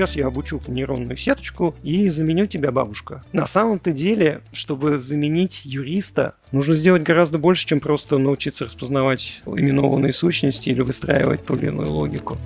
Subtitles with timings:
[0.00, 3.22] сейчас я обучу нейронную сеточку и заменю тебя, бабушка.
[3.34, 10.14] На самом-то деле, чтобы заменить юриста, нужно сделать гораздо больше, чем просто научиться распознавать именованные
[10.14, 12.38] сущности или выстраивать ту или иную логику.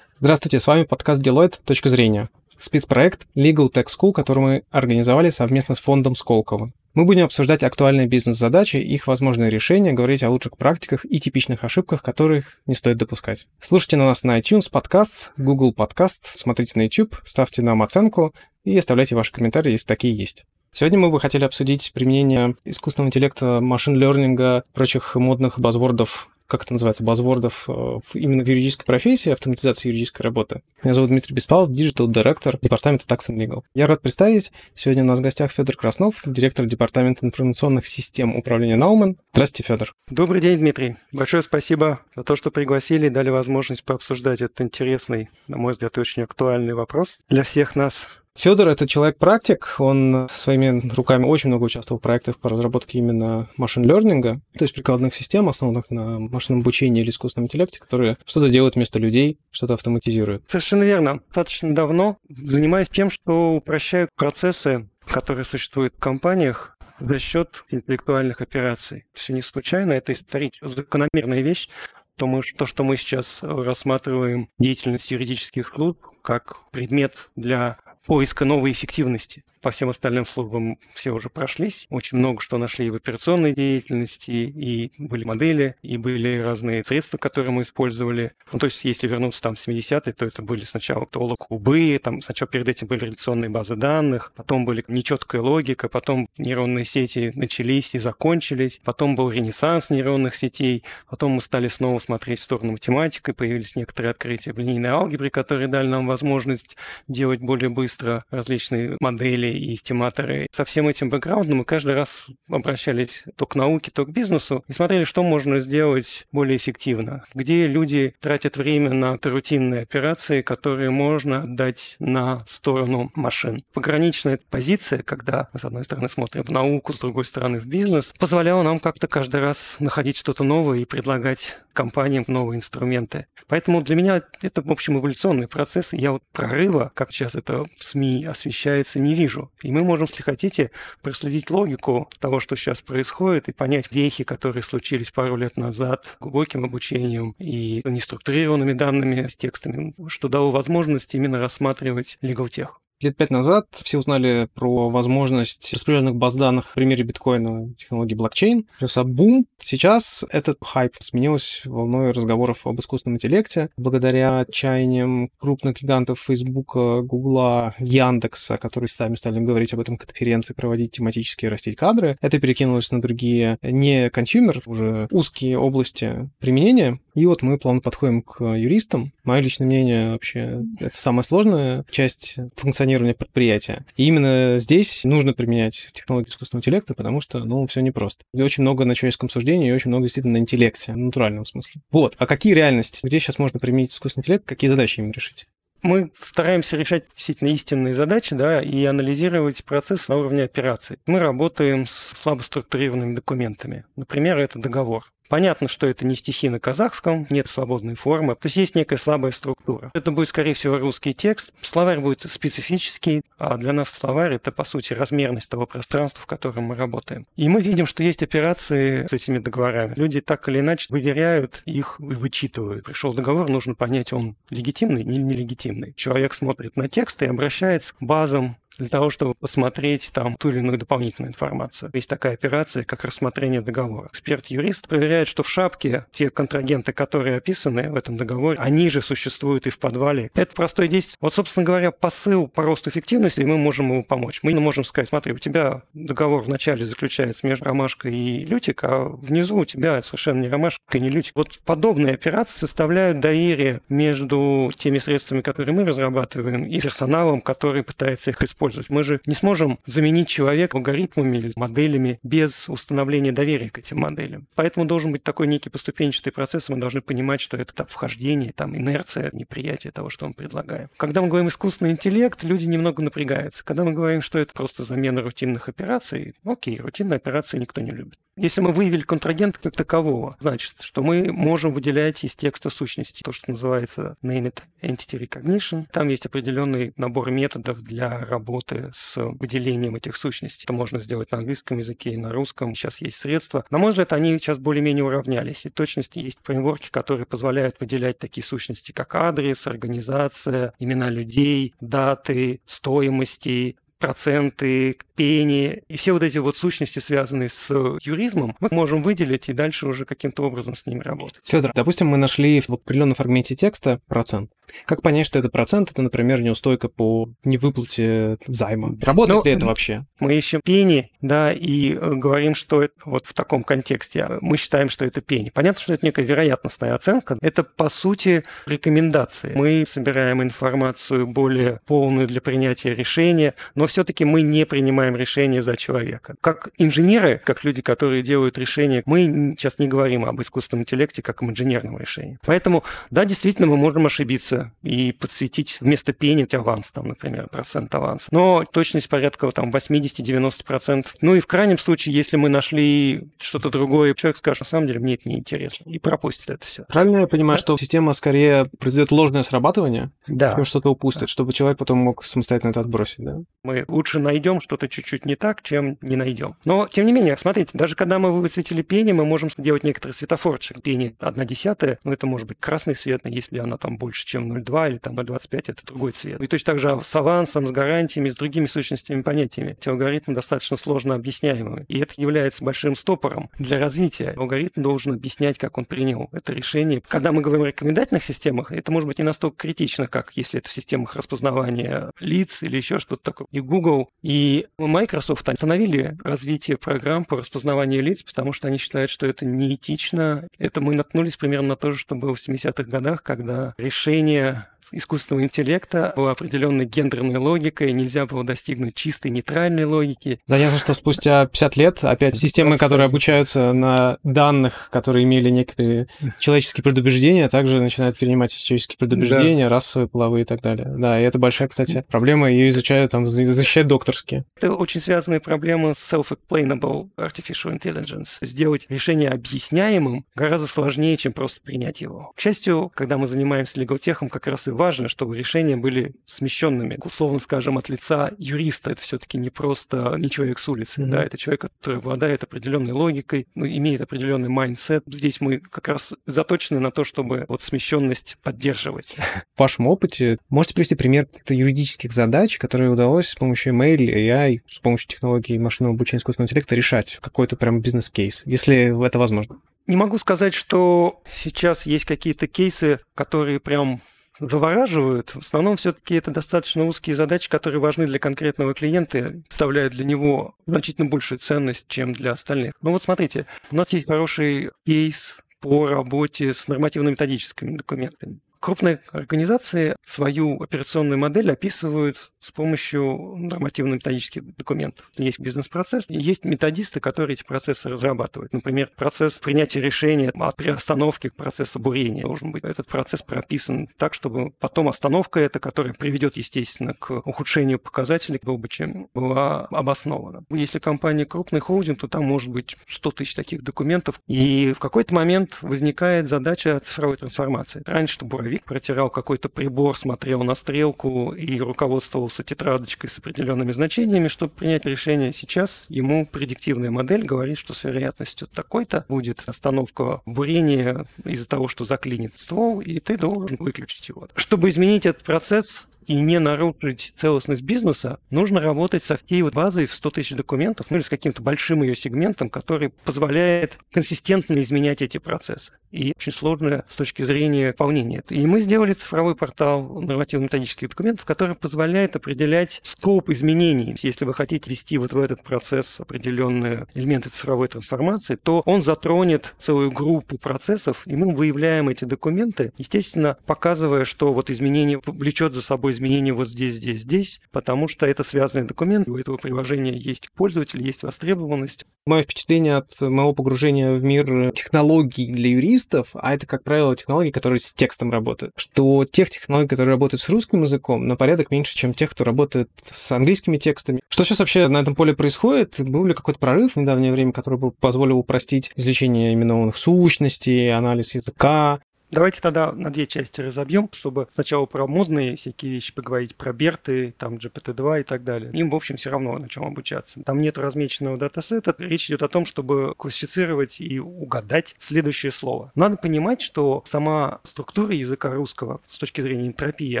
[0.14, 2.30] Здравствуйте, с вами подкаст Deloitte «Точка зрения».
[2.60, 6.68] Спецпроект Legal Tech School, который мы организовали совместно с фондом Сколково.
[6.92, 12.02] Мы будем обсуждать актуальные бизнес-задачи, их возможные решения, говорить о лучших практиках и типичных ошибках,
[12.02, 13.46] которых не стоит допускать.
[13.60, 18.76] Слушайте на нас на iTunes, подкаст, Google Podcast, смотрите на YouTube, ставьте нам оценку и
[18.76, 20.44] оставляйте ваши комментарии, если такие есть.
[20.72, 26.29] Сегодня мы бы хотели обсудить применение искусственного интеллекта, machine learning а, прочих модных buzzword ов
[26.50, 30.62] как это называется, buzzword ов э, именно в юридической профессии, автоматизации юридической работы.
[30.82, 33.62] Меня зовут Дмитрий Беспалов, digital директор департамента Tax and Legal.
[33.74, 38.76] Я рад представить, сегодня у нас в гостях Федор Краснов, директор департамента информационных систем управления
[38.76, 39.16] Naumen.
[39.32, 39.94] Здравствуйте, Федор.
[40.10, 40.96] Добрый день, Дмитрий.
[41.12, 45.96] Большое спасибо за то, что пригласили и дали возможность пообсуждать этот интересный, на мой взгляд,
[45.98, 48.06] очень актуальный вопрос для всех нас.
[48.40, 54.40] Федор— это человек-практик, он своими руками очень много участвовал в проектах по разработке именно машин-лернинга,
[54.56, 58.98] то есть прикладных систем, основанных на машинном обучении или искусственном интеллекте, которые что-то делают вместо
[58.98, 60.44] людей, что-то автоматизируют.
[60.46, 61.20] Совершенно верно.
[61.26, 69.04] Достаточно давно занимаюсь тем, что упрощаю процессы, которые существуют в компаниях, за счет интеллектуальных операций.
[69.12, 71.68] Все не случайно, это исторически закономерная вещь,
[72.16, 78.72] то, мы, то, что мы сейчас рассматриваем деятельность юридических служб как предмет для поиска новой
[78.72, 79.44] эффективности.
[79.62, 81.86] По всем остальным службам все уже прошлись.
[81.90, 87.52] Очень много что нашли в операционной деятельности, и были модели, и были разные средства, которые
[87.52, 88.32] мы использовали.
[88.52, 92.50] Ну, то есть, если вернуться там в 70-е, то это были сначала толокубы, там сначала
[92.50, 97.98] перед этим были реляционные базы данных, потом были нечеткая логика, потом нейронные сети начались и
[97.98, 103.76] закончились, потом был ренессанс нейронных сетей, потом мы стали снова смотреть в сторону математики, появились
[103.76, 109.74] некоторые открытия в линейной алгебре, которые дали нам возможность делать более быстро различные модели и
[109.74, 110.46] эстиматоры.
[110.52, 114.72] Со всем этим бэкграундом мы каждый раз обращались то к науке, то к бизнесу и
[114.72, 117.24] смотрели, что можно сделать более эффективно.
[117.34, 123.62] Где люди тратят время на рутинные операции, которые можно отдать на сторону машин.
[123.72, 128.12] Пограничная позиция, когда мы, с одной стороны, смотрим в науку, с другой стороны, в бизнес,
[128.18, 133.26] позволяла нам как-то каждый раз находить что-то новое и предлагать компаниям новые инструменты.
[133.48, 135.92] Поэтому для меня это, в общем, эволюционный процесс.
[135.92, 139.50] Я вот прорыва, как сейчас это в СМИ освещается, не вижу вижу.
[139.62, 140.70] И мы можем, если хотите,
[141.02, 146.64] проследить логику того, что сейчас происходит, и понять вехи, которые случились пару лет назад глубоким
[146.64, 152.70] обучением и неструктурированными данными с текстами, что дало возможность именно рассматривать legal tech.
[153.02, 158.66] Лет пять назад все узнали про возможность распределенных баз данных в примере биткоина технологии блокчейн.
[158.78, 159.46] Начался бум.
[159.58, 163.70] Сейчас этот хайп сменился волной разговоров об искусственном интеллекте.
[163.78, 170.90] Благодаря отчаяниям крупных гигантов Фейсбука, Гугла, Яндекса, которые сами стали говорить об этом конференции, проводить
[170.92, 177.00] тематические, растить кадры, это перекинулось на другие не consumer, уже узкие области применения.
[177.20, 179.12] И вот мы плавно подходим к юристам.
[179.24, 183.84] Мое личное мнение вообще это самая сложная часть функционирования предприятия.
[183.98, 188.24] И именно здесь нужно применять технологию искусственного интеллекта, потому что, ну, все непросто.
[188.32, 191.82] И очень много на человеческом суждении, и очень много действительно на интеллекте, в натуральном смысле.
[191.90, 192.16] Вот.
[192.16, 193.00] А какие реальности?
[193.02, 194.46] Где сейчас можно применить искусственный интеллект?
[194.46, 195.46] Какие задачи им решить?
[195.82, 200.98] мы стараемся решать действительно истинные задачи, да, и анализировать процесс на уровне операций.
[201.06, 203.84] Мы работаем с слабо структурированными документами.
[203.96, 205.10] Например, это договор.
[205.30, 209.30] Понятно, что это не стихи на казахском, нет свободной формы, то есть есть некая слабая
[209.30, 209.92] структура.
[209.94, 211.52] Это будет, скорее всего, русский текст.
[211.62, 216.64] Словарь будет специфический, а для нас словарь– это, по сути, размерность того пространства, в котором
[216.64, 217.28] мы работаем.
[217.36, 219.94] И мы видим, что есть операции с этими договорами.
[219.94, 222.86] Люди так или иначе выверяют их и вычитывают.
[222.86, 225.92] Пришел договор, нужно понять, он легитимный или нелегитимный.
[225.94, 230.58] Человек смотрит на текст и обращается к базам для того, чтобы посмотреть там ту или
[230.58, 231.90] иную дополнительную информацию.
[231.92, 234.08] Есть такая операция, как рассмотрение договора.
[234.08, 239.66] Эксперт-юрист проверяет, что в шапке те контрагенты, которые описаны в этом договоре, они же существуют
[239.66, 240.30] и в подвале.
[240.34, 241.16] Это простое действие.
[241.20, 244.40] Вот, собственно говоря, посыл по росту эффективности, и мы можем ему помочь.
[244.42, 249.56] Мы можем сказать, смотри, у тебя договор вначале заключается между ромашкой и лютик, а внизу
[249.56, 251.32] у тебя совершенно не ромашка и не лютик.
[251.34, 258.30] Вот подобные операции составляют доверие между теми средствами, которые мы разрабатываем, и персоналом, который пытается
[258.30, 258.90] их использовать использовать.
[258.90, 264.46] Мы же не сможем заменить человека алгоритмами или моделями без установления доверия к этим моделям.
[264.54, 268.76] Поэтому должен быть такой некий поступенчатый процесс, мы должны понимать, что это там, вхождение, там,
[268.76, 270.88] инерция, неприятие того, что мы предлагаем.
[270.96, 273.64] Когда мы говорим искусственный интеллект, люди немного напрягаются.
[273.64, 278.18] Когда мы говорим, что это просто замена рутинных операций, окей, рутинные операции никто не любит.
[278.40, 283.32] Если мы выявили контрагента как такового, значит, что мы можем выделять из текста сущности то,
[283.32, 285.84] что называется Named Entity Recognition.
[285.92, 290.64] Там есть определенный набор методов для работы с выделением этих сущностей.
[290.64, 292.74] Это можно сделать на английском языке и на русском.
[292.74, 293.66] Сейчас есть средства.
[293.68, 295.66] На мой взгляд, они сейчас более-менее уравнялись.
[295.66, 302.62] И точности есть фреймворки, которые позволяют выделять такие сущности, как адрес, организация, имена людей, даты,
[302.64, 307.70] стоимости, проценты, пени и все вот эти вот сущности, связанные с
[308.02, 311.42] юризмом, мы можем выделить и дальше уже каким-то образом с ними работать.
[311.44, 314.50] Федор, допустим, мы нашли в определенном фрагменте текста процент.
[314.86, 315.90] Как понять, что это процент?
[315.90, 318.96] Это, например, неустойка по невыплате займа.
[319.02, 320.06] Работает Но, ли это вообще?
[320.20, 324.28] Мы ищем пени, да, и э, говорим, что это вот в таком контексте.
[324.40, 325.50] Мы считаем, что это пени.
[325.50, 327.36] Понятно, что это некая вероятностная оценка.
[327.42, 329.52] Это, по сути, рекомендации.
[329.54, 335.76] Мы собираем информацию более полную для принятия решения, но все-таки мы не принимаем решение за
[335.76, 336.34] человека.
[336.40, 341.42] Как инженеры, как люди, которые делают решения, мы сейчас не говорим об искусственном интеллекте как
[341.42, 342.38] об инженерном решении.
[342.44, 348.28] Поэтому, да, действительно, мы можем ошибиться и подсветить вместо пени аванс, там, например, процент аванса.
[348.30, 351.06] Но точность порядка там 80-90%.
[351.20, 355.00] Ну и в крайнем случае, если мы нашли что-то другое, человек скажет, на самом деле,
[355.00, 356.84] мне это не интересно, и пропустит это все.
[356.84, 357.62] Правильно я понимаю, да?
[357.62, 360.54] что система скорее произведет ложное срабатывание, да.
[360.54, 361.26] чем что-то упустит, да.
[361.26, 363.38] чтобы человек потом мог самостоятельно это отбросить, да?
[363.62, 366.56] Мы лучше найдем что-то чуть-чуть не так, чем не найдем.
[366.64, 370.82] Но, тем не менее, смотрите, даже когда мы высветили пени, мы можем делать некоторые светофорчик.
[370.82, 374.90] Пени 1 десятая, ну это может быть красный свет, если она там больше, чем 0,2
[374.90, 376.40] или там 0,25, это другой цвет.
[376.40, 379.76] И точно так же с авансом, с гарантиями, с другими сущностями, понятиями.
[379.78, 381.84] Эти алгоритмы достаточно сложно объясняемые.
[381.88, 384.34] И это является большим стопором для развития.
[384.36, 387.02] Алгоритм должен объяснять, как он принял это решение.
[387.08, 390.68] Когда мы говорим о рекомендательных системах, это может быть не настолько критично, как если это
[390.68, 393.48] в системах распознавания лиц или еще что-то такое.
[393.50, 399.26] И Google, и Microsoft остановили развитие программ по распознаванию лиц, потому что они считают, что
[399.26, 400.48] это неэтично.
[400.58, 405.44] Это мы наткнулись примерно на то же, что было в 70-х годах, когда решение искусственного
[405.44, 410.40] интеллекта была определенной гендерной логикой, нельзя было достигнуть чистой нейтральной логики.
[410.46, 416.08] Занятно, что спустя 50 лет опять системы, которые обучаются на данных, которые имели некоторые
[416.38, 419.70] человеческие предубеждения, также начинают перенимать человеческие предубеждения, да.
[419.70, 420.92] расовые, половые и так далее.
[420.98, 423.26] Да, и это большая, кстати, проблема, ее изучают, там,
[423.60, 424.44] защищают докторские.
[424.56, 428.38] Это очень связанная проблема с self-explainable artificial intelligence.
[428.40, 432.32] Сделать решение объясняемым гораздо сложнее, чем просто принять его.
[432.36, 436.14] К счастью, когда мы занимаемся legal tech ом, как раз и важно, чтобы решения были
[436.26, 438.90] смещенными, условно скажем, от лица юриста.
[438.90, 441.06] Это все-таки не просто не человек с улицы, mm-hmm.
[441.10, 445.04] да, это человек, который обладает определенной логикой, ну, имеет определенный mindset.
[445.06, 449.16] Здесь мы как раз заточены на то, чтобы вот смещенность поддерживать.
[449.56, 454.60] В вашем опыте можете привести пример каких-то юридических задач, которые удалось с помощью ML, AI,
[454.68, 459.60] с помощью технологий машинного обучения искусственного интеллекта решать какой-то прям бизнес-кейс, если это возможно?
[459.86, 464.00] Не могу сказать, что сейчас есть какие-то кейсы, которые прям
[464.40, 465.30] завораживают.
[465.30, 470.54] В основном все-таки это достаточно узкие задачи, которые важны для конкретного клиента, представляют для него
[470.66, 472.72] значительно большую ценность, чем для остальных.
[472.82, 478.40] Ну вот смотрите, у нас есть хороший кейс по работе с нормативно-методическими документами.
[478.60, 485.10] Крупные организации свою операционную модель описывают с помощью нормативно-методических документов.
[485.16, 488.52] Есть бизнес-процесс, есть методисты, которые эти процессы разрабатывают.
[488.52, 492.64] Например, процесс принятия решения от приостановки к процессу бурения должен быть.
[492.64, 499.08] Этот процесс прописан так, чтобы потом остановка эта, которая приведет, естественно, к ухудшению показателей, чем
[499.14, 500.44] была обоснована.
[500.50, 504.20] Если компания крупный холдинг, то там может быть 100 тысяч таких документов.
[504.26, 507.82] И в какой-то момент возникает задача цифровой трансформации.
[507.86, 514.26] Раньше, чтобы Вик протирал какой-то прибор, смотрел на стрелку и руководствовался тетрадочкой с определенными значениями,
[514.26, 515.32] чтобы принять решение.
[515.32, 521.84] Сейчас ему предиктивная модель говорит, что с вероятностью такой-то будет остановка бурения из-за того, что
[521.84, 524.26] заклинит ствол, и ты должен выключить его.
[524.34, 529.86] Чтобы изменить этот процесс, и не нарушить целостность бизнеса, нужно работать со всей вот базой
[529.86, 535.02] в 100 тысяч документов, ну или с каким-то большим ее сегментом, который позволяет консистентно изменять
[535.02, 535.72] эти процессы.
[535.90, 538.22] И очень сложно с точки зрения выполнения.
[538.28, 543.96] И мы сделали цифровой портал нормативно-методических документов, который позволяет определять скоп изменений.
[544.02, 549.54] Если вы хотите ввести вот в этот процесс определенные элементы цифровой трансформации, то он затронет
[549.58, 555.62] целую группу процессов, и мы выявляем эти документы, естественно, показывая, что вот изменение влечет за
[555.62, 560.30] собой изменения вот здесь, здесь, здесь, потому что это связанный документ, у этого приложения есть
[560.34, 561.84] пользователь, есть востребованность.
[562.06, 567.30] Мое впечатление от моего погружения в мир технологий для юристов, а это, как правило, технологии,
[567.30, 571.76] которые с текстом работают, что тех технологий, которые работают с русским языком, на порядок меньше,
[571.76, 574.00] чем тех, кто работает с английскими текстами.
[574.08, 575.76] Что сейчас вообще на этом поле происходит?
[575.78, 581.14] Был ли какой-то прорыв в недавнее время, который бы позволил упростить изучение именованных сущностей, анализ
[581.14, 581.80] языка,
[582.10, 587.14] Давайте тогда на две части разобьем, чтобы сначала про модные всякие вещи поговорить, про Берты,
[587.16, 588.50] там GPT-2 и так далее.
[588.52, 590.20] Им, в общем, все равно на чем обучаться.
[590.24, 591.72] Там нет размеченного датасета.
[591.78, 595.70] Речь идет о том, чтобы классифицировать и угадать следующее слово.
[595.76, 600.00] Надо понимать, что сама структура языка русского с точки зрения энтропии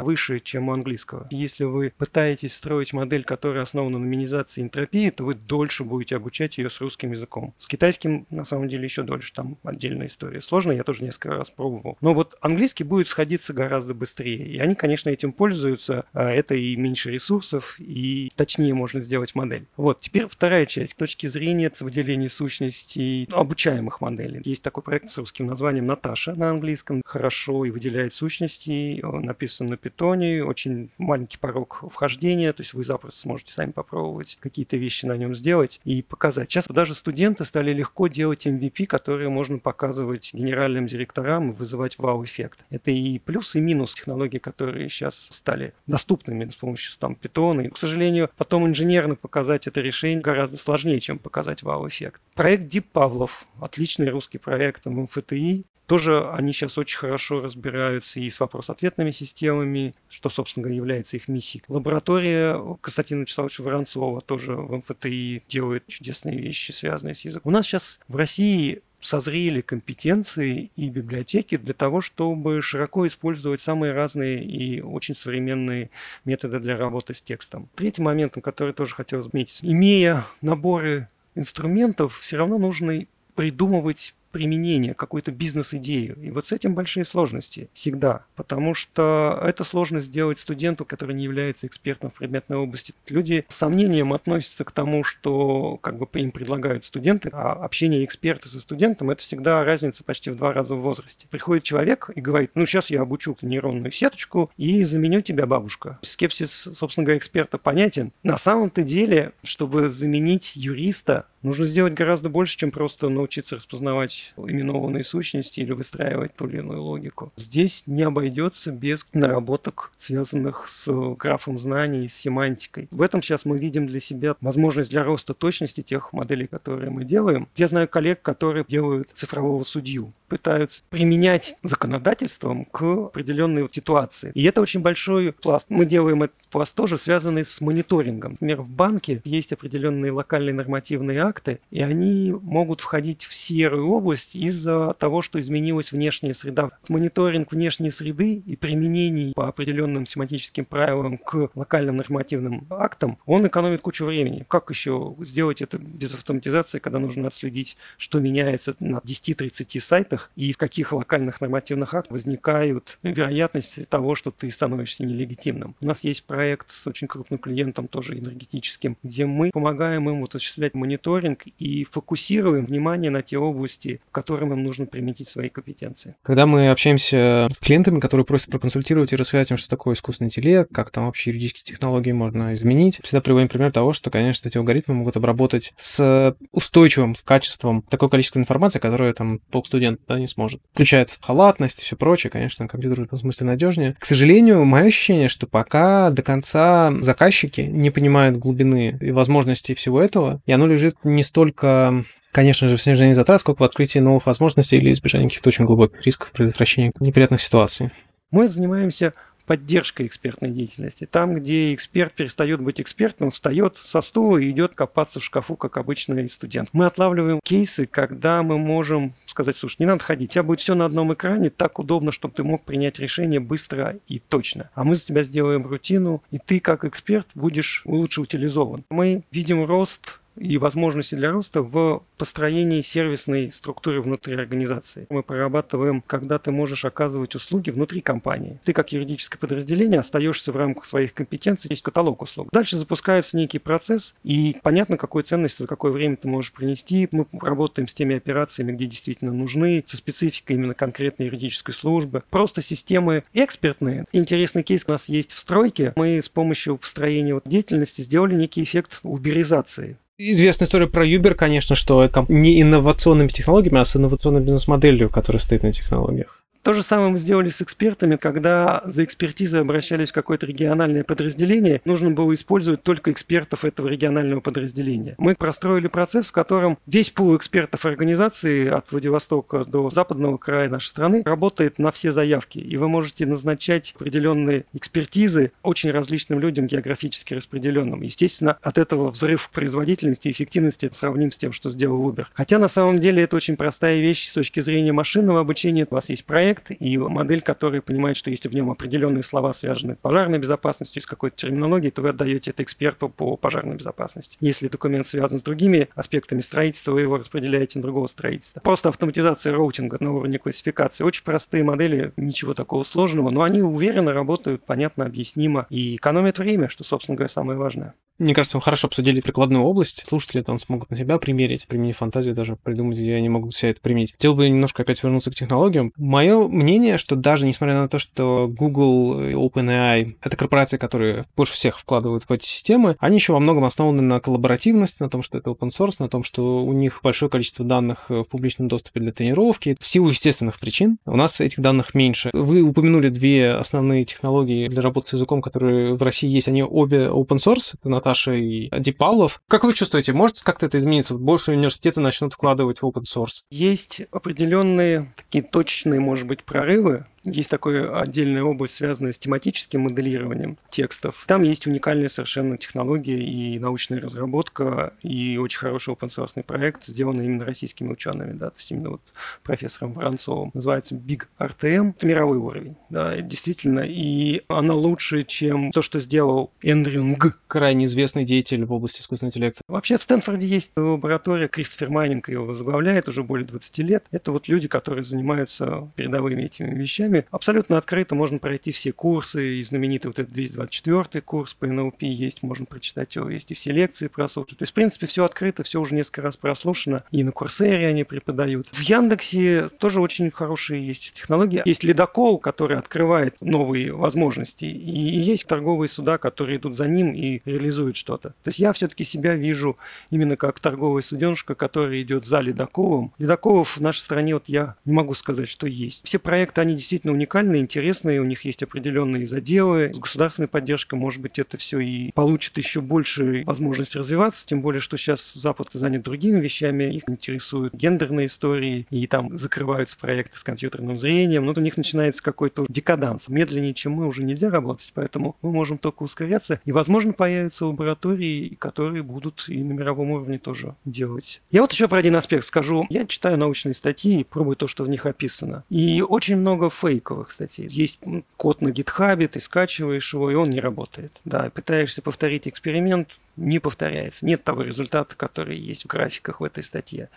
[0.00, 1.26] выше, чем у английского.
[1.30, 6.56] Если вы пытаетесь строить модель, которая основана на минимизации энтропии, то вы дольше будете обучать
[6.56, 7.52] ее с русским языком.
[7.58, 9.34] С китайским, на самом деле, еще дольше.
[9.34, 10.40] Там отдельная история.
[10.40, 11.97] Сложно, я тоже несколько раз пробовал.
[12.00, 14.46] Но вот английский будет сходиться гораздо быстрее.
[14.46, 16.04] И они, конечно, этим пользуются.
[16.12, 19.66] А это и меньше ресурсов, и точнее можно сделать модель.
[19.76, 20.92] Вот, теперь вторая часть.
[20.92, 24.40] С точки зрения выделения сущностей ну, обучаемых моделей.
[24.44, 27.02] Есть такой проект с русским названием Наташа на английском.
[27.04, 29.00] Хорошо и выделяет сущности.
[29.02, 30.44] Он написан на питоне.
[30.44, 32.52] Очень маленький порог вхождения.
[32.52, 36.50] То есть вы запросто сможете сами попробовать какие-то вещи на нем сделать и показать.
[36.50, 41.98] Сейчас даже студенты стали легко делать MVP, которые можно показывать генеральным директорам и вызывать создавать
[41.98, 42.64] вау-эффект.
[42.70, 47.62] Это и плюс, и минус технологий, которые сейчас стали доступными с помощью там питона.
[47.62, 52.20] И, к сожалению, потом инженерно показать это решение гораздо сложнее, чем показать вау-эффект.
[52.34, 53.30] Проект Deep Pavlov,
[53.60, 59.94] отличный русский проект в МФТИ, тоже они сейчас очень хорошо разбираются и с вопрос-ответными системами,
[60.10, 61.64] что, собственно говоря, является их миссией.
[61.66, 67.50] Лаборатория Константина Вячеславовича Воронцова тоже в МФТИ делает чудесные вещи, связанные с языком.
[67.50, 73.92] У нас сейчас в России созрели компетенции и библиотеки для того, чтобы широко использовать самые
[73.92, 75.90] разные и очень современные
[76.24, 77.68] методы для работы с текстом.
[77.74, 79.60] Третий момент, который тоже хотел отметить.
[79.62, 86.16] Имея наборы инструментов, все равно нужно придумывать применение, какую-то бизнес-идею.
[86.22, 91.24] И вот с этим большие сложности всегда, потому что это сложно сделать студенту, который не
[91.24, 92.94] является экспертом в предметной области.
[93.08, 98.48] Люди с сомнением относятся к тому, что как бы им предлагают студенты, а общение эксперта
[98.48, 101.26] со студентом это всегда разница почти в два раза в возрасте.
[101.28, 105.98] Приходит человек и говорит, ну сейчас я обучу нейронную сеточку и заменю тебя бабушка.
[106.02, 108.12] Скепсис, собственно говоря, эксперта понятен.
[108.22, 115.04] На самом-то деле, чтобы заменить юриста, нужно сделать гораздо больше, чем просто научиться распознавать именованные
[115.04, 117.32] сущности или выстраивать ту или иную логику.
[117.36, 122.88] Здесь не обойдется без наработок, связанных с графом знаний, с семантикой.
[122.90, 127.04] В этом сейчас мы видим для себя возможность для роста точности тех моделей, которые мы
[127.04, 127.48] делаем.
[127.56, 134.32] Я знаю коллег, которые делают цифрового судью, пытаются применять законодательством к определенной ситуации.
[134.34, 135.66] И это очень большой пласт.
[135.68, 138.32] Мы делаем этот пласт тоже связанный с мониторингом.
[138.32, 144.07] Например, в банке есть определенные локальные нормативные акты, и они могут входить в серую область,
[144.08, 146.70] область из-за того, что изменилась внешняя среда.
[146.88, 153.82] Мониторинг внешней среды и применений по определенным семантическим правилам к локальным нормативным актам, он экономит
[153.82, 154.46] кучу времени.
[154.48, 160.54] Как еще сделать это без автоматизации, когда нужно отследить, что меняется на 10-30 сайтах и
[160.54, 165.74] в каких локальных нормативных актах возникают вероятности того, что ты становишься нелегитимным.
[165.82, 170.34] У нас есть проект с очень крупным клиентом, тоже энергетическим, где мы помогаем им вот
[170.34, 176.16] осуществлять мониторинг и фокусируем внимание на те области, которым им нужно применить свои компетенции.
[176.22, 180.70] Когда мы общаемся с клиентами, которые просят проконсультировать и рассказать им, что такое искусственный интеллект,
[180.72, 184.94] как там вообще юридические технологии можно изменить, всегда приводим пример того, что, конечно, эти алгоритмы
[184.94, 190.60] могут обработать с устойчивым с качеством такое количество информации, которое там полстудент да, не сможет.
[190.72, 193.96] Включается халатность и все прочее, конечно, компьютер в этом смысле надежнее.
[193.98, 200.00] К сожалению, мое ощущение, что пока до конца заказчики не понимают глубины и возможностей всего
[200.00, 204.26] этого, и оно лежит не столько конечно же, в снижении затрат, сколько в открытии новых
[204.26, 207.90] возможностей или избежании каких-то очень глубоких рисков, предотвращения неприятных ситуаций.
[208.30, 209.14] Мы занимаемся
[209.48, 211.08] поддержкой экспертной деятельности.
[211.10, 215.78] Там, где эксперт перестает быть экспертом, встает со стула и идет копаться в шкафу, как
[215.78, 216.68] обычный студент.
[216.74, 220.74] Мы отлавливаем кейсы, когда мы можем сказать, слушай, не надо ходить, у тебя будет все
[220.74, 224.68] на одном экране, так удобно, чтобы ты мог принять решение быстро и точно.
[224.74, 228.84] А мы за тебя сделаем рутину, и ты как эксперт будешь лучше утилизован.
[228.90, 235.06] Мы видим рост и возможности для роста в построении сервисной структуры внутри организации.
[235.10, 238.58] Мы прорабатываем, когда ты можешь оказывать услуги внутри компании.
[238.64, 242.48] Ты как юридическое подразделение остаешься в рамках своих компетенций, есть каталог услуг.
[242.52, 247.08] Дальше запускается некий процесс, и понятно, какую ценность за какое время ты можешь принести.
[247.10, 252.22] Мы работаем с теми операциями, где действительно нужны, со спецификой именно конкретной юридической службы.
[252.30, 254.04] Просто системы экспертные.
[254.12, 255.92] Интересный кейс у нас есть в стройке.
[255.96, 259.96] Мы с помощью построения вот деятельности сделали некий эффект уберизации.
[260.20, 265.40] Известная история про Uber, конечно, что это не инновационными технологиями, а с инновационной бизнес-моделью, которая
[265.40, 266.37] стоит на технологиях.
[266.68, 271.80] То же самое мы сделали с экспертами, когда за экспертизой обращались в какое-то региональное подразделение,
[271.86, 275.14] нужно было использовать только экспертов этого регионального подразделения.
[275.16, 280.88] Мы простроили процесс, в котором весь пул экспертов организации от Владивостока до западного края нашей
[280.88, 287.32] страны работает на все заявки, и вы можете назначать определенные экспертизы очень различным людям, географически
[287.32, 288.02] распределенным.
[288.02, 292.26] Естественно, от этого взрыв производительности и эффективности сравним с тем, что сделал Uber.
[292.34, 295.86] Хотя на самом деле это очень простая вещь с точки зрения машинного обучения.
[295.90, 299.52] У вас есть проект, проект и модель, которая понимает, что если в нем определенные слова
[299.52, 304.36] связаны с пожарной безопасностью, с какой-то терминологией, то вы отдаете это эксперту по пожарной безопасности.
[304.40, 308.60] Если документ связан с другими аспектами строительства, вы его распределяете на другого строительства.
[308.60, 311.04] Просто автоматизация роутинга на уровне классификации.
[311.04, 316.68] Очень простые модели, ничего такого сложного, но они уверенно работают, понятно, объяснимо и экономят время,
[316.68, 317.94] что, собственно говоря, самое важное.
[318.18, 320.04] Мне кажется, мы хорошо обсудили прикладную область.
[320.04, 323.80] Слушатели там смогут на себя примерить, применить фантазию, даже придумать, где они могут все это
[323.80, 324.12] применить.
[324.12, 325.92] Хотел бы немножко опять вернуться к технологиям.
[325.96, 331.54] Мое мнение, что даже несмотря на то, что Google и OpenAI— это корпорации, которые больше
[331.54, 335.38] всех вкладывают в эти системы, они еще во многом основаны на коллаборативности, на том, что
[335.38, 339.12] это open source, на том, что у них большое количество данных в публичном доступе для
[339.12, 339.76] тренировки.
[339.80, 342.30] В силу естественных причин у нас этих данных меньше.
[342.32, 346.48] Вы упомянули две основные технологии для работы с языком, которые в России есть.
[346.48, 347.74] Они обе open source.
[347.78, 349.40] Это Наташи и Дипалов.
[349.48, 351.14] Как вы чувствуете, может как-то это измениться?
[351.14, 353.42] Больше университеты начнут вкладывать в open source?
[353.50, 360.58] Есть определенные такие точные, может быть, прорывы есть такая отдельная область, связанная с тематическим моделированием
[360.70, 361.24] текстов.
[361.26, 367.26] Там есть уникальная совершенно технология и научная разработка, и очень хороший open source проект, сделанный
[367.26, 369.00] именно российскими учеными, да, то есть именно вот
[369.42, 370.50] профессором Воронцовым.
[370.54, 371.94] Называется Big RTM.
[371.96, 373.80] Это мировой уровень, да, действительно.
[373.80, 377.38] И она лучше, чем то, что сделал Эндрю Нг.
[377.46, 379.62] Крайне известный деятель в области искусственного интеллекта.
[379.68, 384.04] Вообще в Стэнфорде есть лаборатория, Кристофер Майнинг его возглавляет уже более 20 лет.
[384.10, 389.58] Это вот люди, которые занимаются передовыми этими вещами, программе абсолютно открыто можно пройти все курсы,
[389.58, 393.72] и знаменитый вот этот 224 курс по NLP есть, можно прочитать его, есть и все
[393.72, 394.58] лекции прослушать.
[394.58, 398.04] То есть, в принципе, все открыто, все уже несколько раз прослушано, и на Курсере они
[398.04, 398.68] преподают.
[398.72, 401.62] В Яндексе тоже очень хорошие есть технологии.
[401.64, 407.40] Есть ледокол, который открывает новые возможности, и есть торговые суда, которые идут за ним и
[407.44, 408.30] реализуют что-то.
[408.42, 409.76] То есть я все-таки себя вижу
[410.10, 413.12] именно как торговая суденышка, которая идет за ледоколом.
[413.18, 416.04] Ледоколов в нашей стране вот я не могу сказать, что есть.
[416.04, 419.92] Все проекты, они действительно действительно уникальные, интересные, у них есть определенные заделы.
[419.94, 424.80] С государственной поддержкой, может быть, это все и получит еще больше возможность развиваться, тем более,
[424.80, 430.42] что сейчас Запад занят другими вещами, их интересуют гендерные истории, и там закрываются проекты с
[430.42, 433.28] компьютерным зрением, но у них начинается какой-то декаданс.
[433.28, 438.56] Медленнее, чем мы, уже нельзя работать, поэтому мы можем только ускоряться, и, возможно, появятся лаборатории,
[438.58, 441.40] которые будут и на мировом уровне тоже делать.
[441.52, 442.86] Я вот еще про один аспект скажу.
[442.90, 445.62] Я читаю научные статьи и пробую то, что в них описано.
[445.68, 447.68] И очень много фейк фейковых статей.
[447.68, 447.98] Есть
[448.36, 451.12] код на гитхабе, ты скачиваешь его, и он не работает.
[451.24, 454.26] Да, пытаешься повторить эксперимент, не повторяется.
[454.26, 457.08] Нет того результата, который есть в графиках в этой статье.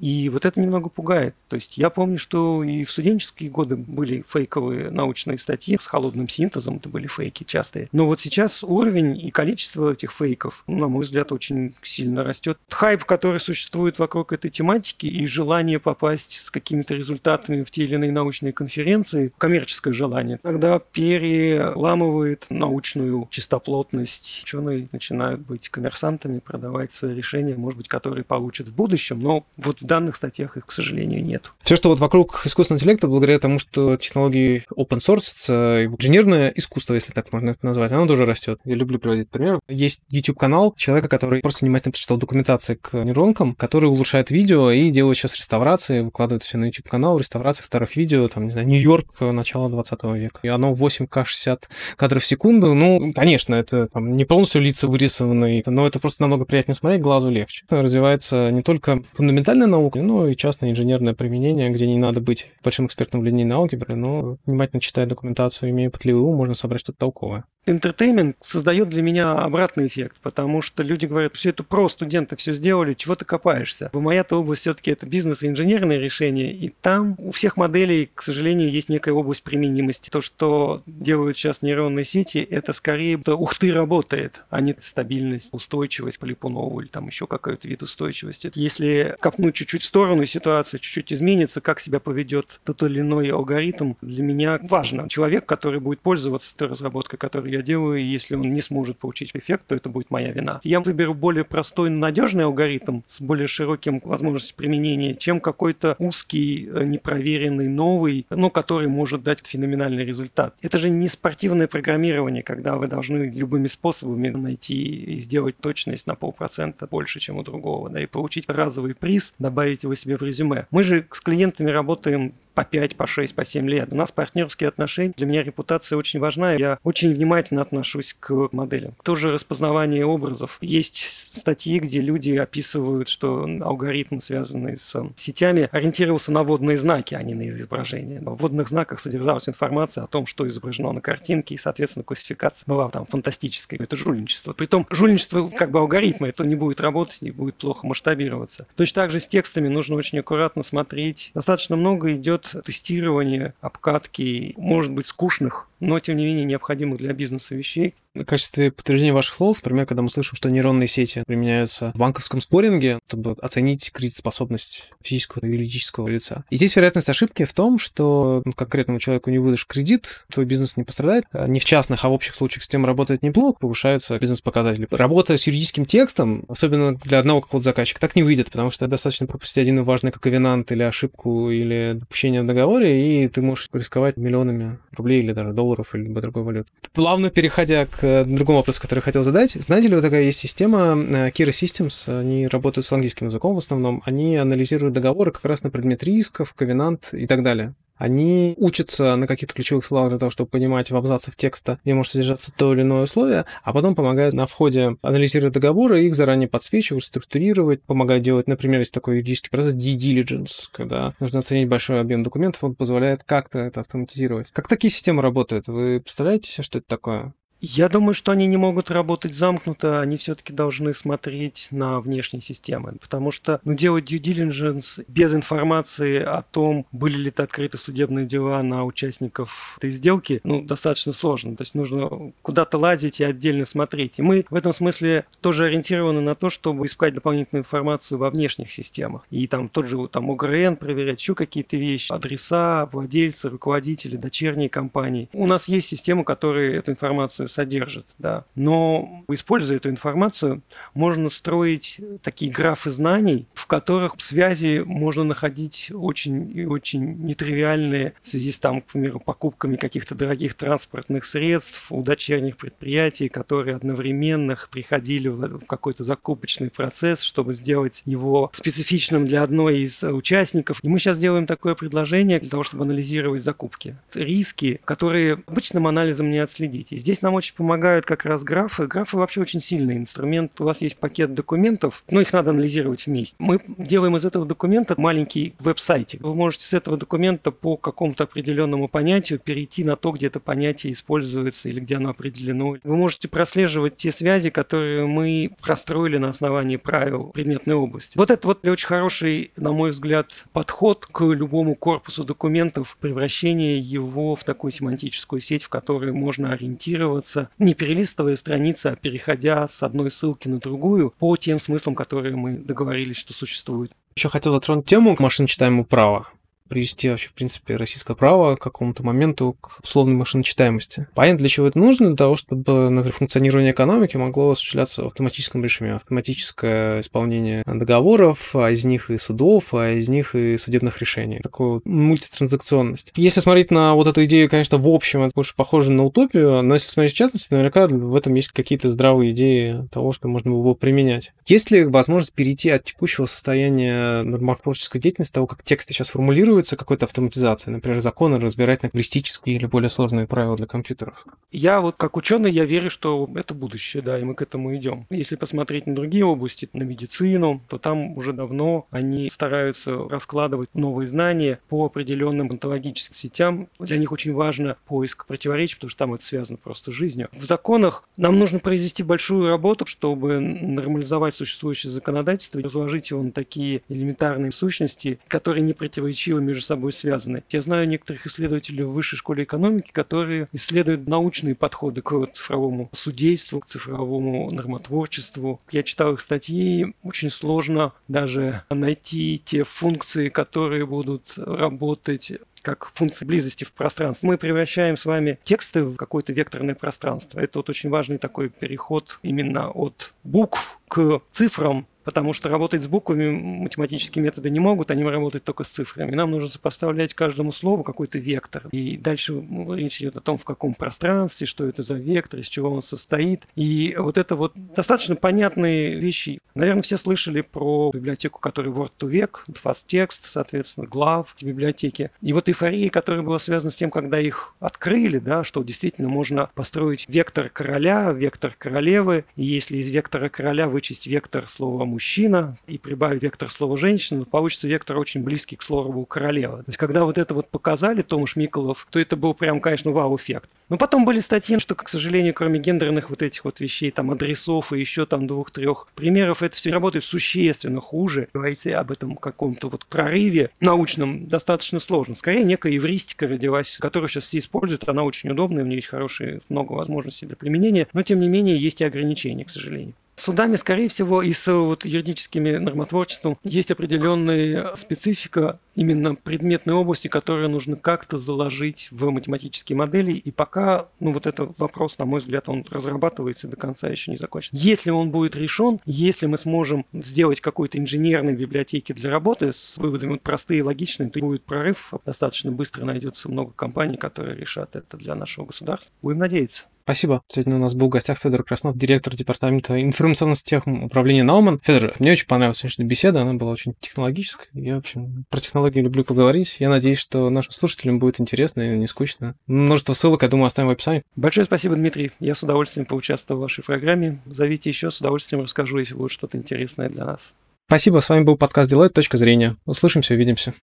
[0.00, 1.34] И вот это немного пугает.
[1.48, 6.28] То есть я помню, что и в студенческие годы были фейковые научные статьи с холодным
[6.28, 7.88] синтезом, это были фейки частые.
[7.92, 12.58] Но вот сейчас уровень и количество этих фейков, на мой взгляд, очень сильно растет.
[12.68, 17.94] Хайп, который существует вокруг этой тематики и желание попасть с какими-то результатами в те или
[17.94, 24.42] иные научные конференции, коммерческое желание, тогда переламывает научную чистоплотность.
[24.44, 29.44] Ученые начинают быть быть коммерсантами, продавать свои решения, может быть, которые получат в будущем, но
[29.56, 31.52] вот в данных статьях их, к сожалению, нет.
[31.62, 37.12] Все, что вот вокруг искусственного интеллекта, благодаря тому, что технологии open source, инженерное искусство, если
[37.12, 38.58] так можно это назвать, оно тоже растет.
[38.64, 39.60] Я люблю приводить пример.
[39.68, 45.16] Есть YouTube-канал человека, который просто внимательно прочитал документации к нейронкам, который улучшает видео и делает
[45.16, 50.02] сейчас реставрации, выкладывает все на YouTube-канал, реставрации старых видео, там, не знаю, Нью-Йорк начала 20
[50.14, 50.40] века.
[50.42, 52.74] И оно 8К 60 кадров в секунду.
[52.74, 57.02] Ну, конечно, это там, не полностью лица вырисованы стороны, но это просто намного приятнее смотреть,
[57.02, 57.64] глазу легче.
[57.68, 62.86] Развивается не только фундаментальная наука, но и частное инженерное применение, где не надо быть большим
[62.86, 67.44] экспертом в линейной алгебре, но внимательно читая документацию, имея пытливый ум, можно собрать что-то толковое.
[67.66, 72.52] Entertainment создает для меня обратный эффект, потому что люди говорят, все это про студенты все
[72.52, 73.90] сделали, чего ты копаешься?
[73.92, 78.70] Моя-то область все-таки это бизнес и инженерные решения, и там у всех моделей, к сожалению,
[78.70, 80.10] есть некая область применимости.
[80.10, 86.18] То, что делают сейчас нейронные сети, это скорее ух ты, работает, а не стабильность, устойчивость
[86.18, 88.50] по Липунову или там еще какой-то вид устойчивости.
[88.54, 93.94] Если копнуть чуть-чуть в сторону, ситуация чуть-чуть изменится, как себя поведет тот или иной алгоритм,
[94.02, 95.08] для меня важно.
[95.08, 99.30] Человек, который будет пользоваться той разработкой, которую я делаю, и если он не сможет получить
[99.34, 100.60] эффект, то это будет моя вина.
[100.64, 106.84] Я выберу более простой, надежный алгоритм с более широким возможностью применения, чем какой-то узкий, э,
[106.84, 110.54] непроверенный, новый, но который может дать феноменальный результат.
[110.62, 116.14] Это же не спортивное программирование, когда вы должны любыми способами найти и сделать точность на
[116.14, 120.66] полпроцента больше, чем у другого, да, и получить разовый приз, добавить его себе в резюме.
[120.70, 123.88] Мы же с клиентами работаем по 5, по 6, по 7 лет.
[123.90, 125.12] У нас партнерские отношения.
[125.16, 126.54] Для меня репутация очень важна.
[126.54, 128.94] Я очень внимательно отношусь к моделям.
[129.02, 130.58] Тоже распознавание образов.
[130.60, 137.22] Есть статьи, где люди описывают, что алгоритм, связанный с сетями, ориентировался на водные знаки, а
[137.22, 138.20] не на изображение.
[138.20, 142.88] В водных знаках содержалась информация о том, что изображено на картинке, и, соответственно, классификация была
[142.88, 143.78] там фантастической.
[143.78, 144.52] Это жульничество.
[144.52, 148.66] Притом жульничество как бы алгоритма, это не будет работать и будет плохо масштабироваться.
[148.76, 151.30] Точно так же с текстами нужно очень аккуратно смотреть.
[151.34, 157.54] Достаточно много идет тестирования, обкатки, может быть, скучных, но, тем не менее, необходимых для бизнеса
[157.54, 157.94] вещей.
[158.14, 162.40] В качестве подтверждения ваших слов, например, когда мы слышим, что нейронные сети применяются в банковском
[162.40, 166.44] споринге, чтобы оценить кредитоспособность физического и юридического лица.
[166.48, 170.76] И здесь вероятность ошибки в том, что ну, конкретному человеку не выдашь кредит, твой бизнес
[170.76, 171.24] не пострадает.
[171.32, 174.86] А не в частных, а в общих случаях система работает неплохо, повышается бизнес-показатели.
[174.92, 179.26] Работа с юридическим текстом, особенно для одного какого-то заказчика, так не выйдет, потому что достаточно
[179.26, 184.16] пропустить один важный как ковенант или ошибку, или допущение в договоре, и ты можешь рисковать
[184.18, 186.68] миллионами рублей или даже долларов, или другой валют.
[186.92, 189.52] Плавно переходя к к другому вопросу, который хотел задать.
[189.52, 193.58] Знаете ли вы, такая есть система э, Kira Systems, они работают с английским языком в
[193.58, 197.74] основном, они анализируют договоры как раз на предмет рисков, ковенант и так далее.
[197.96, 202.12] Они учатся на каких-то ключевых словах для того, чтобы понимать в абзацах текста, где может
[202.12, 207.04] содержаться то или иное условие, а потом помогают на входе анализировать договоры, их заранее подсвечивать,
[207.04, 212.22] структурировать, помогают делать, например, есть такой юридический процесс due diligence, когда нужно оценить большой объем
[212.22, 214.50] документов, он позволяет как-то это автоматизировать.
[214.50, 215.68] Как такие системы работают?
[215.68, 217.32] Вы представляете себе, что это такое?
[217.66, 222.96] Я думаю, что они не могут работать замкнуто, они все-таки должны смотреть на внешние системы,
[223.00, 228.62] потому что ну, делать due diligence без информации о том, были ли открыты судебные дела
[228.62, 231.56] на участников этой сделки, ну, достаточно сложно.
[231.56, 234.18] То есть нужно куда-то лазить и отдельно смотреть.
[234.18, 238.70] И мы в этом смысле тоже ориентированы на то, чтобы искать дополнительную информацию во внешних
[238.72, 239.26] системах.
[239.30, 245.30] И там тот же там ОГРН проверять, еще какие-то вещи, адреса, владельцы, руководители, дочерние компании.
[245.32, 248.06] У нас есть системы, которые эту информацию содержит.
[248.18, 248.44] Да.
[248.54, 250.62] Но используя эту информацию,
[250.92, 258.28] можно строить такие графы знаний, в которых связи можно находить очень и очень нетривиальные в
[258.28, 264.58] связи с, там, к примеру, покупками каких-то дорогих транспортных средств у дочерних предприятий, которые одновременно
[264.70, 270.78] приходили в какой-то закупочный процесс, чтобы сделать его специфичным для одной из участников.
[270.82, 273.96] И мы сейчас делаем такое предложение для того, чтобы анализировать закупки.
[274.14, 276.92] Риски, которые обычным анализом не отследить.
[276.92, 278.86] И здесь нам очень очень помогают как раз графы.
[278.86, 280.58] Графы вообще очень сильный инструмент.
[280.60, 283.36] У вас есть пакет документов, но их надо анализировать вместе.
[283.38, 286.22] Мы делаем из этого документа маленький веб-сайтик.
[286.22, 290.94] Вы можете с этого документа по какому-то определенному понятию перейти на то, где это понятие
[290.94, 292.76] используется или где оно определено.
[292.82, 298.16] Вы можете прослеживать те связи, которые мы простроили на основании правил предметной области.
[298.16, 304.34] Вот это вот очень хороший, на мой взгляд, подход к любому корпусу документов, превращение его
[304.34, 309.82] в такую семантическую сеть, в которой можно ориентироваться двигаться, не перелистывая страницы, а переходя с
[309.82, 313.92] одной ссылки на другую по тем смыслам, которые мы договорились, что существуют.
[314.16, 316.28] Еще хотел затронуть тему машиночитаемого права
[316.68, 321.06] привести вообще, в принципе, российское право к какому-то моменту к условной машиночитаемости.
[321.14, 322.08] Понятно, для чего это нужно?
[322.08, 325.94] Для того, чтобы, например, функционирование экономики могло осуществляться в автоматическом режиме.
[325.94, 331.40] Автоматическое исполнение договоров, а из них и судов, а из них и судебных решений.
[331.42, 333.12] Такую мультитранзакционность.
[333.16, 336.74] Если смотреть на вот эту идею, конечно, в общем, это больше похоже на утопию, но
[336.74, 340.62] если смотреть в частности, наверняка в этом есть какие-то здравые идеи того, что можно было
[340.62, 341.32] бы применять.
[341.46, 346.76] Есть ли возможность перейти от текущего состояния нормотворческой деятельности, того, как тексты сейчас формулируют, планируется
[346.76, 351.26] какой-то автоматизация, например, законы разбирать на кристические или более сложные правила для компьютеров?
[351.50, 355.06] Я вот как ученый, я верю, что это будущее, да, и мы к этому идем.
[355.10, 361.08] Если посмотреть на другие области, на медицину, то там уже давно они стараются раскладывать новые
[361.08, 363.68] знания по определенным онтологическим сетям.
[363.80, 367.30] Для них очень важно поиск противоречий, потому что там это связано просто с жизнью.
[367.32, 373.32] В законах нам нужно произвести большую работу, чтобы нормализовать существующее законодательство и разложить его на
[373.32, 377.42] такие элементарные сущности, которые не противоречиво между собой связаны.
[377.50, 383.60] Я знаю некоторых исследователей в высшей школе экономики, которые исследуют научные подходы к цифровому судейству,
[383.60, 385.60] к цифровому нормотворчеству.
[385.70, 392.32] Я читал их статьи, очень сложно даже найти те функции, которые будут работать
[392.64, 394.26] как функции близости в пространстве.
[394.26, 397.38] Мы превращаем с вами тексты в какое-то векторное пространство.
[397.38, 402.86] Это вот очень важный такой переход именно от букв к цифрам, потому что работать с
[402.86, 406.14] буквами математические методы не могут, они работают только с цифрами.
[406.14, 408.68] Нам нужно сопоставлять каждому слову какой-то вектор.
[408.70, 412.48] И дальше ну, речь идет о том, в каком пространстве, что это за вектор, из
[412.48, 413.44] чего он состоит.
[413.56, 416.38] И вот это вот достаточно понятные вещи.
[416.54, 422.10] Наверное, все слышали про библиотеку, которая Word to Vec, FastText, соответственно, GLAV, библиотеки.
[422.20, 426.50] И вот эйфория, которая была связана с тем, когда их открыли, да, что действительно можно
[426.54, 432.76] построить вектор короля, вектор королевы, и если из вектора короля вычесть вектор слова мужчина и
[432.76, 436.58] прибавить вектор слова женщина, получится вектор очень близкий к слову королева.
[436.58, 440.50] То есть, когда вот это вот показали Томаш Миколов, то это был прям, конечно, вау-эффект.
[440.68, 444.72] Но потом были статьи, что, к сожалению, кроме гендерных вот этих вот вещей, там, адресов
[444.72, 448.28] и еще там двух-трех примеров, это все работает существенно хуже.
[448.34, 452.16] Говорить об этом каком-то вот прорыве научном достаточно сложно.
[452.16, 454.88] Скорее, некая евристика родилась, которую сейчас все используют.
[454.88, 457.86] Она очень удобная, у нее есть хорошие, много возможностей для применения.
[457.92, 459.94] Но, тем не менее, есть и ограничения, к сожалению.
[460.16, 467.50] Судами, скорее всего, и с вот, юридическими нормотворчеством есть определенная специфика именно предметной области, которую
[467.50, 470.12] нужно как-то заложить в математические модели.
[470.12, 474.16] И пока, ну вот этот вопрос, на мой взгляд, он разрабатывается до конца еще не
[474.16, 474.50] закончен.
[474.52, 480.12] Если он будет решен, если мы сможем сделать какой-то инженерной библиотеки для работы с выводами
[480.12, 481.92] вот, простые и логичные, то будет прорыв.
[482.06, 485.90] Достаточно быстро найдется много компаний, которые решат это для нашего государства.
[486.02, 486.64] Будем надеяться.
[486.84, 487.22] Спасибо.
[487.28, 491.58] Сегодня у нас был в гостях Федор Краснов, директор департамента информационных технологий управления Науман.
[491.64, 494.48] Федор, мне очень понравилась сегодняшняя беседа, она была очень технологическая.
[494.52, 496.56] Я, в общем, про технологии люблю поговорить.
[496.60, 499.34] Я надеюсь, что нашим слушателям будет интересно и не скучно.
[499.46, 501.04] Множество ссылок, я думаю, оставим в описании.
[501.16, 502.12] Большое спасибо, Дмитрий.
[502.20, 504.18] Я с удовольствием поучаствовал в вашей программе.
[504.26, 507.32] Зовите еще, с удовольствием расскажу, если будет что-то интересное для нас.
[507.66, 509.56] Спасибо, с вами был подкаст «Делает точка зрения».
[509.64, 510.52] Услышимся, увидимся.